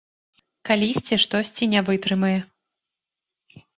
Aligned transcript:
Калісьці 0.69 1.19
штосьці 1.25 1.67
не 1.73 1.79
вытрымае. 1.91 2.35